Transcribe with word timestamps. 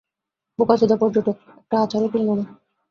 বোকাচোদা 0.59 0.95
পর্যটক, 1.01 1.37
একটা 1.59 1.75
আচার 1.81 2.01
ও 2.03 2.07
কিনলো 2.07 2.33
না। 2.35 2.45